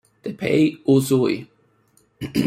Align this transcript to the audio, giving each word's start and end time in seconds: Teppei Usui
Teppei 0.23 0.81
Usui 0.83 1.45